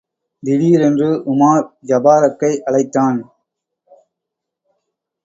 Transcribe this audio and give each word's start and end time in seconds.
திடீரென்று 0.43 1.09
உமார் 1.25 1.67
ஜபாரக்கை 1.87 2.51
அழைத்தான். 2.61 3.19